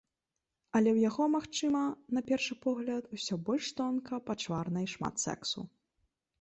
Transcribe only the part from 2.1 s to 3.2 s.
на першы погляд,